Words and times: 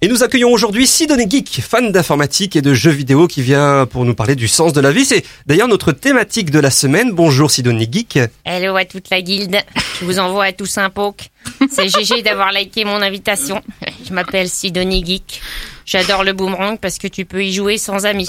Et 0.00 0.06
nous 0.06 0.22
accueillons 0.22 0.52
aujourd'hui 0.52 0.86
Sidonie 0.86 1.28
Geek, 1.28 1.60
fan 1.60 1.90
d'informatique 1.90 2.54
et 2.54 2.62
de 2.62 2.72
jeux 2.72 2.92
vidéo 2.92 3.26
qui 3.26 3.42
vient 3.42 3.84
pour 3.84 4.04
nous 4.04 4.14
parler 4.14 4.36
du 4.36 4.46
sens 4.46 4.72
de 4.72 4.80
la 4.80 4.92
vie. 4.92 5.04
C'est 5.04 5.24
d'ailleurs 5.46 5.66
notre 5.66 5.90
thématique 5.90 6.52
de 6.52 6.60
la 6.60 6.70
semaine. 6.70 7.10
Bonjour 7.10 7.50
Sidonie 7.50 7.88
Geek. 7.90 8.20
Hello 8.44 8.76
à 8.76 8.84
toute 8.84 9.10
la 9.10 9.22
guilde. 9.22 9.56
Je 9.98 10.04
vous 10.04 10.20
envoie 10.20 10.44
à 10.44 10.52
tous 10.52 10.78
un 10.78 10.88
poke. 10.88 11.30
C'est 11.68 11.88
GG 11.88 12.22
d'avoir 12.22 12.52
liké 12.52 12.84
mon 12.84 13.02
invitation. 13.02 13.60
Je 14.06 14.12
m'appelle 14.12 14.48
Sidonie 14.48 15.04
Geek. 15.04 15.40
J'adore 15.84 16.22
le 16.22 16.32
boomerang 16.32 16.78
parce 16.78 16.98
que 16.98 17.08
tu 17.08 17.24
peux 17.24 17.42
y 17.42 17.52
jouer 17.52 17.76
sans 17.76 18.06
amis. 18.06 18.28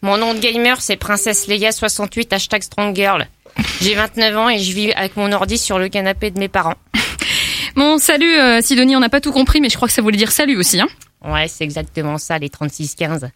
Mon 0.00 0.16
nom 0.16 0.32
de 0.32 0.38
gamer 0.38 0.80
c'est 0.80 0.96
Princesse 0.96 1.46
Leia 1.46 1.72
68 1.72 2.32
hashtag 2.32 2.62
Strong 2.62 2.96
Girl. 2.96 3.28
J'ai 3.82 3.94
29 3.94 4.36
ans 4.38 4.48
et 4.48 4.58
je 4.58 4.72
vis 4.72 4.92
avec 4.94 5.14
mon 5.18 5.30
ordi 5.30 5.58
sur 5.58 5.78
le 5.78 5.90
canapé 5.90 6.30
de 6.30 6.38
mes 6.38 6.48
parents. 6.48 6.76
Bon, 7.76 7.98
salut 7.98 8.34
euh, 8.36 8.60
Sidonie, 8.60 8.96
on 8.96 9.00
n'a 9.00 9.08
pas 9.08 9.20
tout 9.20 9.32
compris, 9.32 9.60
mais 9.60 9.68
je 9.68 9.76
crois 9.76 9.88
que 9.88 9.94
ça 9.94 10.02
voulait 10.02 10.16
dire 10.16 10.32
salut 10.32 10.56
aussi. 10.56 10.80
Hein 10.80 10.88
Ouais, 11.24 11.48
c'est 11.48 11.64
exactement 11.64 12.16
ça, 12.16 12.38
les 12.38 12.48
36-15. 12.48 13.28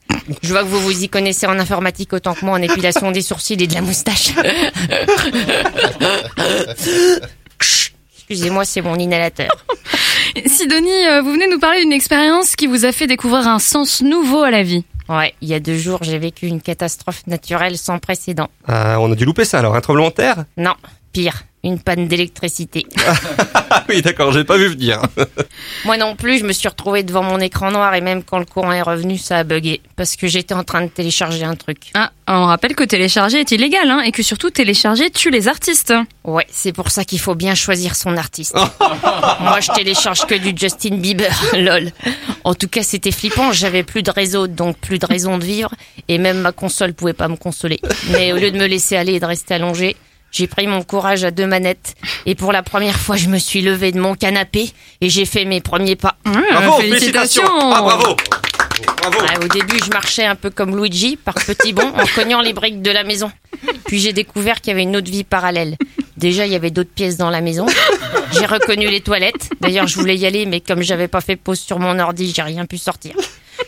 Je 0.42 0.48
vois 0.48 0.62
que 0.62 0.69
vous 0.69 0.80
vous 0.80 1.05
y 1.05 1.09
connaissez 1.09 1.47
en 1.47 1.59
informatique 1.59 2.15
autant 2.15 2.33
que 2.33 2.45
moi 2.45 2.55
en 2.59 2.62
épilation 2.62 3.11
des 3.11 3.20
sourcils 3.20 3.62
et 3.62 3.66
de 3.66 3.75
la 3.75 3.83
moustache. 3.83 4.30
Excusez-moi, 8.16 8.65
c'est 8.65 8.80
mon 8.80 8.97
inhalateur. 8.97 9.51
Sidonie, 10.47 11.06
euh, 11.09 11.20
vous 11.20 11.33
venez 11.33 11.47
nous 11.47 11.59
parler 11.59 11.80
d'une 11.80 11.92
expérience 11.92 12.56
qui 12.56 12.66
vous 12.66 12.87
a 12.87 12.92
fait 12.92 13.06
découvrir 13.06 13.47
un 13.47 13.59
sens 13.59 14.01
nouveau 14.01 14.42
à 14.42 14.51
la 14.51 14.62
vie. 14.62 14.84
Ouais, 15.11 15.34
il 15.42 15.48
y 15.48 15.55
a 15.55 15.61
deux 15.61 15.77
jours, 15.77 15.98
j'ai 16.03 16.19
vécu 16.19 16.47
une 16.47 16.62
catastrophe 16.62 17.27
naturelle 17.27 17.77
sans 17.77 17.98
précédent. 17.98 18.48
Ah, 18.66 18.98
on 19.01 19.12
a 19.12 19.14
dû 19.14 19.27
louper 19.27 19.45
ça 19.45 19.59
alors, 19.59 19.77
un 19.77 19.83
tremblement 19.83 20.09
de 20.09 20.14
terre? 20.14 20.47
Non, 20.56 20.73
pire, 21.12 21.42
une 21.65 21.81
panne 21.81 22.07
d'électricité. 22.07 22.87
Ah 23.71 23.83
oui, 23.89 24.03
d'accord, 24.03 24.31
j'ai 24.33 24.45
pas 24.45 24.57
vu 24.57 24.69
venir. 24.69 25.03
Moi 25.85 25.97
non 25.97 26.15
plus, 26.15 26.39
je 26.39 26.45
me 26.45 26.53
suis 26.53 26.69
retrouvée 26.69 27.03
devant 27.03 27.23
mon 27.23 27.41
écran 27.41 27.71
noir 27.71 27.95
et 27.95 28.01
même 28.01 28.23
quand 28.23 28.39
le 28.39 28.45
courant 28.45 28.73
est 28.73 28.83
revenu, 28.83 29.19
ça 29.19 29.39
a 29.39 29.45
bugué 29.45 29.81
parce 29.97 30.17
que 30.17 30.27
j'étais 30.27 30.55
en 30.55 30.63
train 30.63 30.83
de 30.83 30.89
télécharger 30.89 31.45
un 31.45 31.56
truc. 31.56 31.91
Ah, 31.95 32.12
on 32.29 32.47
rappelle 32.47 32.75
que 32.75 32.84
télécharger 32.84 33.41
est 33.41 33.51
illégal, 33.51 33.91
hein, 33.91 34.01
et 34.01 34.12
que 34.12 34.23
surtout 34.23 34.51
télécharger 34.51 35.11
tue 35.11 35.31
les 35.31 35.48
artistes. 35.48 35.93
Ouais, 36.25 36.47
c'est 36.51 36.73
pour 36.73 36.91
ça 36.91 37.05
qu'il 37.05 37.21
faut 37.21 37.34
bien 37.34 37.55
choisir 37.55 37.97
son 37.97 38.17
artiste. 38.17 38.55
Moi, 39.41 39.61
je 39.61 39.73
télécharge 39.73 40.27
que 40.27 40.34
du 40.34 40.53
Justin 40.56 40.97
Bieber, 40.97 41.34
lol. 41.55 41.91
En 42.45 42.55
tout 42.55 42.69
cas, 42.69 42.83
c'était 42.83 43.11
flippant, 43.11 43.53
j'avais 43.53 43.83
plus 43.83 44.03
de 44.03 44.11
réseau, 44.11 44.47
donc 44.47 44.78
plus 44.78 44.99
de 44.99 45.06
raison 45.06 45.39
de 45.39 45.45
vivre, 45.45 45.75
et 46.09 46.19
même 46.19 46.41
ma 46.41 46.53
console 46.53 46.95
pouvait 46.95 47.12
pas 47.12 47.28
me 47.28 47.37
consoler. 47.37 47.81
Mais 48.11 48.33
au 48.33 48.37
lieu 48.37 48.51
de 48.51 48.59
me 48.59 48.67
laisser 48.67 48.97
aller 48.97 49.15
et 49.15 49.21
de 49.21 49.27
rester 49.27 49.55
allongé, 49.55 49.97
j'ai 50.35 50.49
pris 50.49 50.67
mon 50.67 50.83
courage 50.83 51.23
à 51.23 51.31
deux 51.31 51.47
manettes, 51.47 51.95
et 52.27 52.35
pour 52.35 52.51
la 52.51 52.65
première 52.65 52.99
fois, 52.99 53.17
je 53.17 53.29
me 53.29 53.39
suis 53.39 53.63
levée 53.63 53.93
de 53.93 54.01
mon 54.01 54.17
canapé, 54.17 54.69
et 55.01 55.09
j'ai 55.09 55.27
fait 55.27 55.45
mes 55.45 55.61
premiers 55.61 55.95
pas. 55.95 56.17
Bravo, 56.25 56.81
félicitations. 56.81 57.45
Ah, 57.47 57.81
bravo. 57.81 58.17
Bravo. 58.99 59.21
Ouais, 59.21 59.45
au 59.45 59.49
début, 59.49 59.79
je 59.85 59.91
marchais 59.91 60.25
un 60.25 60.35
peu 60.35 60.51
comme 60.51 60.77
Luigi, 60.77 61.17
par 61.17 61.35
petits 61.35 61.73
bonds, 61.73 61.93
en 61.95 62.05
cognant 62.17 62.41
les 62.41 62.53
briques 62.53 62.83
de 62.83 62.91
la 62.91 63.05
maison. 63.05 63.31
Puis 63.87 64.01
j'ai 64.01 64.12
découvert 64.12 64.61
qu'il 64.61 64.73
y 64.73 64.75
avait 64.75 64.83
une 64.83 64.97
autre 64.97 65.09
vie 65.09 65.23
parallèle. 65.23 65.77
Déjà, 66.17 66.47
il 66.47 66.53
y 66.53 66.57
avait 66.57 66.73
d'autres 66.73 66.93
pièces 66.93 67.17
dans 67.17 67.31
la 67.31 67.41
maison. 67.41 67.67
J'ai 68.33 68.47
reconnu 68.47 68.89
les 68.89 69.01
toilettes. 69.01 69.51
D'ailleurs, 69.61 69.87
je 69.87 69.95
voulais 69.95 70.17
y 70.17 70.27
aller, 70.27 70.47
mais 70.47 70.61
comme 70.61 70.83
j'avais 70.83 71.07
pas 71.07 71.21
fait 71.21 71.37
pause 71.37 71.61
sur 71.61 71.79
mon 71.79 71.97
ordi, 72.01 72.33
j'ai 72.35 72.43
rien 72.43 72.67
pu 72.67 72.79
sortir. 72.79 73.15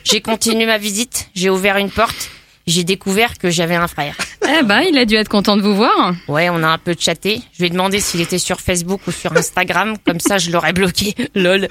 J'ai 0.03 0.21
continué 0.21 0.67
ma 0.67 0.79
visite. 0.79 1.29
J'ai 1.35 1.49
ouvert 1.49 1.77
une 1.77 1.91
porte. 1.91 2.31
J'ai 2.67 2.83
découvert 2.83 3.39
que 3.39 3.51
j'avais 3.51 3.77
un 3.77 3.87
frère. 3.87 4.17
Eh 4.49 4.63
ben, 4.63 4.83
il 4.83 4.97
a 4.99 5.05
dû 5.05 5.17
être 5.17 5.29
content 5.29 5.57
de 5.57 5.63
vous 5.63 5.75
voir. 5.75 6.15
Ouais, 6.29 6.49
on 6.51 6.63
a 6.63 6.69
un 6.69 6.79
peu 6.79 6.95
chatté. 6.99 7.41
Je 7.53 7.61
lui 7.61 7.67
ai 7.67 7.71
demandé 7.71 8.01
s'il 8.01 8.21
était 8.21 8.39
sur 8.39 8.61
Facebook 8.61 9.01
ou 9.07 9.13
sur 9.13 9.37
Instagram, 9.37 9.97
comme 10.07 10.21
ça 10.21 10.39
je 10.39 10.51
l'aurais 10.51 10.73
bloqué. 10.73 11.15
Lol. 11.35 11.69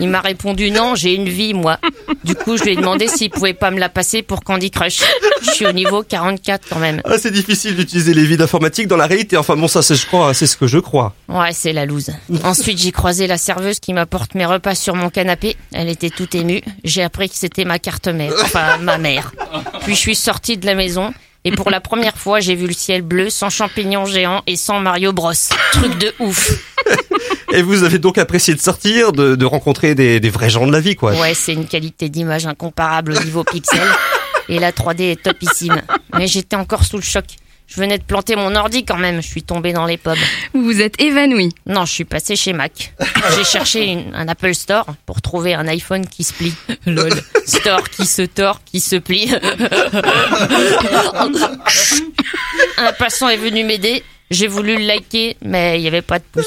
Il 0.00 0.08
m'a 0.08 0.20
répondu 0.20 0.70
non, 0.70 0.94
j'ai 0.94 1.14
une 1.14 1.28
vie 1.28 1.52
moi. 1.54 1.78
Du 2.24 2.34
coup, 2.34 2.56
je 2.56 2.64
lui 2.64 2.72
ai 2.72 2.76
demandé 2.76 3.08
s'il 3.08 3.30
pouvait 3.30 3.54
pas 3.54 3.70
me 3.70 3.78
la 3.78 3.88
passer 3.88 4.22
pour 4.22 4.42
Candy 4.42 4.70
Crush. 4.70 5.00
Je 5.42 5.50
suis 5.50 5.66
au 5.66 5.72
niveau 5.72 6.02
44 6.02 6.68
quand 6.68 6.78
même. 6.78 7.00
Ah, 7.04 7.18
c'est 7.18 7.30
difficile 7.30 7.76
d'utiliser 7.76 8.14
les 8.14 8.24
vies 8.24 8.36
d'informatique 8.36 8.88
dans 8.88 8.96
la 8.96 9.06
réalité. 9.06 9.36
Enfin 9.36 9.56
bon, 9.56 9.68
ça 9.68 9.82
c'est 9.82 9.94
je 9.94 10.06
crois, 10.06 10.32
c'est 10.34 10.46
ce 10.46 10.56
que 10.56 10.66
je 10.66 10.78
crois. 10.78 11.14
Ouais, 11.28 11.52
c'est 11.52 11.72
la 11.72 11.86
loose. 11.86 12.10
Ensuite, 12.44 12.78
j'ai 12.78 12.92
croisé 12.92 13.26
la 13.26 13.38
serveuse 13.38 13.80
qui 13.80 13.92
m'apporte 13.92 14.34
mes 14.34 14.46
repas 14.46 14.74
sur 14.74 14.94
mon 14.94 15.10
canapé. 15.10 15.56
Elle 15.72 15.88
était 15.88 16.10
toute 16.10 16.34
émue. 16.34 16.62
J'ai 16.84 17.02
appris 17.02 17.28
que 17.28 17.36
c'était 17.36 17.64
ma 17.64 17.78
carte 17.78 18.08
mère, 18.08 18.32
enfin 18.42 18.78
ma 18.78 18.98
mère. 18.98 19.32
Puis 19.82 19.94
je 19.94 20.00
suis 20.00 20.14
sortie 20.16 20.56
de 20.56 20.66
la 20.66 20.74
maison. 20.74 21.12
Et 21.46 21.52
pour 21.52 21.70
la 21.70 21.80
première 21.80 22.18
fois, 22.18 22.40
j'ai 22.40 22.56
vu 22.56 22.66
le 22.66 22.72
ciel 22.72 23.02
bleu, 23.02 23.30
sans 23.30 23.50
champignons 23.50 24.04
géants 24.04 24.42
et 24.48 24.56
sans 24.56 24.80
Mario 24.80 25.12
Bros. 25.12 25.30
Truc 25.74 25.96
de 25.96 26.12
ouf. 26.18 26.50
Et 27.52 27.62
vous 27.62 27.84
avez 27.84 28.00
donc 28.00 28.18
apprécié 28.18 28.52
de 28.52 28.60
sortir, 28.60 29.12
de, 29.12 29.36
de 29.36 29.44
rencontrer 29.44 29.94
des, 29.94 30.18
des 30.18 30.28
vrais 30.28 30.50
gens 30.50 30.66
de 30.66 30.72
la 30.72 30.80
vie, 30.80 30.96
quoi. 30.96 31.12
Ouais, 31.14 31.34
c'est 31.34 31.52
une 31.52 31.68
qualité 31.68 32.08
d'image 32.08 32.46
incomparable 32.46 33.12
au 33.12 33.22
niveau 33.22 33.44
pixel. 33.44 33.80
Et 34.48 34.58
la 34.58 34.72
3D 34.72 35.12
est 35.12 35.22
topissime. 35.22 35.80
Mais 36.18 36.26
j'étais 36.26 36.56
encore 36.56 36.82
sous 36.82 36.96
le 36.96 37.02
choc. 37.04 37.24
Je 37.68 37.80
venais 37.80 37.98
de 37.98 38.04
planter 38.04 38.36
mon 38.36 38.54
ordi 38.54 38.84
quand 38.84 38.96
même. 38.96 39.20
Je 39.20 39.26
suis 39.26 39.42
tombée 39.42 39.72
dans 39.72 39.86
les 39.86 39.96
pommes. 39.96 40.18
Vous 40.54 40.62
vous 40.62 40.80
êtes 40.80 41.00
évanoui. 41.00 41.50
Non, 41.66 41.84
je 41.84 41.92
suis 41.92 42.04
passé 42.04 42.36
chez 42.36 42.52
Mac. 42.52 42.94
J'ai 43.36 43.44
cherché 43.50 43.84
une- 43.86 44.14
un 44.14 44.28
Apple 44.28 44.54
Store 44.54 44.86
pour 45.04 45.20
trouver 45.20 45.54
un 45.54 45.66
iPhone 45.66 46.06
qui 46.06 46.22
se 46.24 46.32
plie. 46.32 46.54
Lol. 46.86 47.10
Store 47.46 47.82
qui 47.90 48.06
se 48.06 48.22
tord, 48.22 48.60
qui 48.64 48.78
se 48.80 48.96
plie. 48.96 49.32
un 52.78 52.92
passant 52.92 53.28
est 53.28 53.36
venu 53.36 53.64
m'aider. 53.64 54.02
J'ai 54.30 54.46
voulu 54.48 54.76
le 54.76 54.82
liker, 54.84 55.36
mais 55.42 55.78
il 55.78 55.82
n'y 55.82 55.88
avait 55.88 56.02
pas 56.02 56.18
de 56.18 56.24
pouce. 56.32 56.46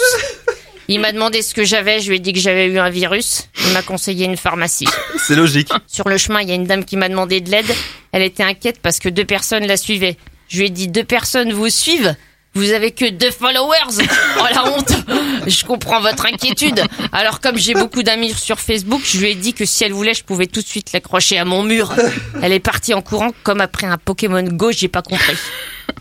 Il 0.87 0.99
m'a 0.99 1.11
demandé 1.11 1.41
ce 1.41 1.53
que 1.53 1.63
j'avais. 1.63 1.99
Je 1.99 2.09
lui 2.09 2.15
ai 2.17 2.19
dit 2.19 2.33
que 2.33 2.39
j'avais 2.39 2.65
eu 2.67 2.79
un 2.79 2.89
virus. 2.89 3.47
Il 3.65 3.73
m'a 3.73 3.81
conseillé 3.83 4.25
une 4.25 4.37
pharmacie. 4.37 4.87
C'est 5.17 5.35
logique. 5.35 5.69
Sur 5.87 6.09
le 6.09 6.17
chemin, 6.17 6.41
il 6.41 6.49
y 6.49 6.51
a 6.51 6.55
une 6.55 6.65
dame 6.65 6.83
qui 6.83 6.97
m'a 6.97 7.07
demandé 7.09 7.41
de 7.41 7.51
l'aide. 7.51 7.71
Elle 8.11 8.23
était 8.23 8.43
inquiète 8.43 8.79
parce 8.81 8.99
que 8.99 9.07
deux 9.09 9.25
personnes 9.25 9.67
la 9.67 9.77
suivaient. 9.77 10.17
Je 10.49 10.57
lui 10.57 10.65
ai 10.65 10.69
dit 10.69 10.87
deux 10.87 11.03
personnes 11.03 11.53
vous 11.53 11.69
suivent 11.69 12.15
Vous 12.55 12.71
avez 12.71 12.91
que 12.91 13.09
deux 13.09 13.29
followers 13.29 14.03
Oh 14.39 14.45
la 14.51 14.71
honte 14.71 14.91
Je 15.45 15.63
comprends 15.63 16.01
votre 16.01 16.25
inquiétude. 16.25 16.83
Alors 17.11 17.39
comme 17.39 17.57
j'ai 17.57 17.75
beaucoup 17.75 18.01
d'amis 18.01 18.33
sur 18.33 18.59
Facebook, 18.59 19.01
je 19.05 19.19
lui 19.19 19.29
ai 19.29 19.35
dit 19.35 19.53
que 19.53 19.63
si 19.63 19.83
elle 19.83 19.93
voulait, 19.93 20.15
je 20.15 20.23
pouvais 20.23 20.47
tout 20.47 20.61
de 20.61 20.65
suite 20.65 20.91
l'accrocher 20.91 21.37
à 21.37 21.45
mon 21.45 21.61
mur. 21.61 21.93
Elle 22.41 22.51
est 22.51 22.59
partie 22.59 22.95
en 22.95 23.01
courant 23.03 23.31
comme 23.43 23.61
après 23.61 23.85
un 23.85 23.97
Pokémon 23.97 24.41
Go, 24.43 24.71
j'ai 24.71 24.87
pas 24.87 25.03
compris. 25.03 25.37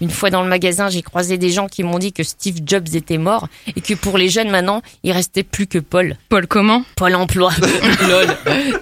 Une 0.00 0.10
fois 0.10 0.30
dans 0.30 0.42
le 0.42 0.48
magasin, 0.48 0.88
j'ai 0.88 1.02
croisé 1.02 1.38
des 1.38 1.50
gens 1.50 1.66
qui 1.66 1.82
m'ont 1.82 1.98
dit 1.98 2.12
que 2.12 2.22
Steve 2.22 2.60
Jobs 2.64 2.94
était 2.94 3.18
mort 3.18 3.48
et 3.74 3.80
que 3.80 3.94
pour 3.94 4.18
les 4.18 4.28
jeunes 4.28 4.50
maintenant, 4.50 4.82
il 5.02 5.12
restait 5.12 5.42
plus 5.42 5.66
que 5.66 5.78
Paul. 5.78 6.16
Paul, 6.28 6.46
comment 6.46 6.84
Pôle 6.96 7.14
emploi. 7.14 7.52
Lol. 8.08 8.26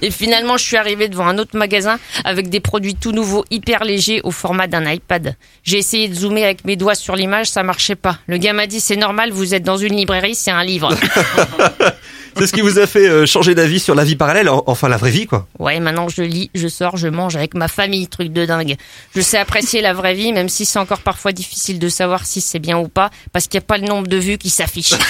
Et 0.03 0.11
finalement, 0.11 0.57
je 0.57 0.65
suis 0.65 0.77
arrivé 0.77 1.09
devant 1.09 1.27
un 1.27 1.39
autre 1.39 1.57
magasin 1.57 1.99
avec 2.25 2.49
des 2.49 2.61
produits 2.61 2.95
tout 2.95 3.13
nouveaux, 3.13 3.45
hyper 3.51 3.85
légers, 3.85 4.21
au 4.25 4.31
format 4.31 4.67
d'un 4.67 4.91
iPad. 4.91 5.37
J'ai 5.63 5.79
essayé 5.79 6.09
de 6.09 6.15
zoomer 6.15 6.45
avec 6.45 6.65
mes 6.65 6.77
doigts 6.77 6.95
sur 6.95 7.17
l'image, 7.17 7.47
ça 7.49 7.63
marchait 7.63 7.97
pas. 7.97 8.19
Le 8.27 8.39
gars 8.39 8.53
m'a 8.53 8.67
dit, 8.67 8.81
c'est 8.81 8.97
normal, 8.97 9.31
vous 9.31 9.55
êtes 9.55 9.63
dans 9.63 9.77
une 9.77 9.97
librairie, 9.97 10.35
c'est 10.35 10.51
un 10.51 10.65
livre. 10.65 10.95
C'est 12.39 12.47
ce 12.47 12.53
qui 12.53 12.61
vous 12.61 12.79
a 12.79 12.87
fait 12.87 13.09
euh, 13.09 13.27
changer 13.27 13.55
d'avis 13.55 13.81
sur 13.81 13.95
la 13.95 14.05
vie 14.05 14.17
parallèle, 14.17 14.49
en- 14.49 14.63
enfin 14.67 14.89
la 14.89 14.97
vraie 14.97 15.11
vie, 15.11 15.27
quoi. 15.27 15.47
Ouais, 15.59 15.81
maintenant 15.81 16.09
je 16.09 16.23
lis, 16.23 16.51
je 16.55 16.69
sors, 16.69 16.97
je 16.97 17.09
mange 17.09 17.37
avec 17.37 17.55
ma 17.55 17.69
famille, 17.69 18.09
truc 18.09 18.33
de 18.33 18.45
dingue. 18.45 18.77
Je 19.15 19.21
sais 19.21 19.39
apprécier 19.39 19.81
la 19.81 19.93
vraie 19.95 20.15
vie, 20.15 20.33
même 20.33 20.49
si 20.49 20.65
c'est 20.67 20.79
encore 20.79 21.01
parfois 21.01 21.33
difficile 21.33 21.79
de 21.79 21.89
savoir 21.89 22.27
si 22.27 22.41
c'est 22.41 22.59
bien 22.59 22.79
ou 22.79 22.89
pas, 22.89 23.11
parce 23.33 23.47
qu'il 23.49 23.59
n'y 23.59 23.65
a 23.65 23.67
pas 23.67 23.79
le 23.79 23.87
nombre 23.87 24.07
de 24.09 24.17
vues 24.17 24.39
qui 24.39 24.51
s'affiche. 24.51 24.93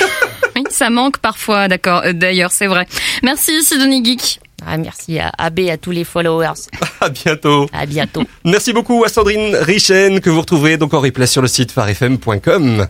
Oui, 0.55 0.65
ça 0.71 0.89
manque 0.89 1.19
parfois, 1.19 1.69
d'accord. 1.69 2.01
euh, 2.07 2.15
D'ailleurs, 2.15 2.51
c'est 2.51 2.67
vrai. 2.67 2.87
Merci 3.23 3.63
Sidonie 3.63 4.03
Geek. 4.03 4.41
Ah, 4.67 4.79
merci 4.79 5.19
à 5.19 5.31
AB, 5.37 5.61
à 5.71 5.77
tous 5.77 5.91
les 5.91 6.05
followers. 6.05 6.55
À 7.03 7.11
bientôt. 7.11 7.69
À 7.75 7.85
bientôt. 7.85 8.23
Merci 8.43 8.73
beaucoup 8.73 9.05
à 9.05 9.09
Sandrine 9.11 9.55
Richen 9.55 10.19
que 10.21 10.31
vous 10.31 10.41
retrouverez 10.41 10.79
donc 10.79 10.95
en 10.95 11.01
replay 11.01 11.27
sur 11.27 11.43
le 11.43 11.49
site 11.49 11.73
farfm.com. 11.73 12.87